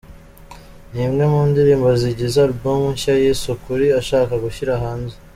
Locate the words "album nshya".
2.45-3.13